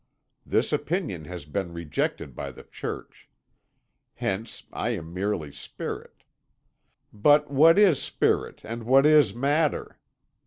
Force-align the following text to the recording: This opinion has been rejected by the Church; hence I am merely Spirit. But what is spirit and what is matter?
This 0.47 0.73
opinion 0.73 1.25
has 1.25 1.45
been 1.45 1.73
rejected 1.73 2.35
by 2.35 2.49
the 2.49 2.63
Church; 2.63 3.29
hence 4.15 4.63
I 4.73 4.89
am 4.97 5.13
merely 5.13 5.51
Spirit. 5.51 6.23
But 7.13 7.51
what 7.51 7.77
is 7.77 8.01
spirit 8.01 8.61
and 8.65 8.83
what 8.85 9.05
is 9.05 9.35
matter? 9.35 9.99